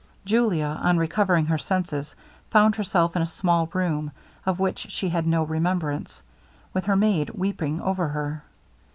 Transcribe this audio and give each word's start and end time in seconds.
Julia, 0.25 0.79
on 0.81 0.97
recovering 0.97 1.45
her 1.45 1.59
senses, 1.59 2.15
found 2.49 2.75
herself 2.75 3.15
in 3.15 3.21
a 3.21 3.27
small 3.27 3.69
room, 3.71 4.11
of 4.47 4.59
which 4.59 4.87
she 4.89 5.09
had 5.09 5.27
no 5.27 5.43
remembrance, 5.43 6.23
with 6.73 6.85
her 6.85 6.95
maid 6.95 7.29
weeping 7.29 7.79
over 7.79 8.07
her. 8.07 8.41